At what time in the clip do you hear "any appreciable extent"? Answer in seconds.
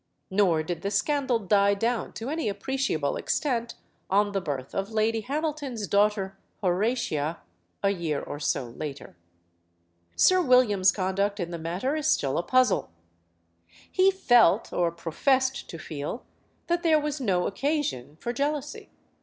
2.31-3.75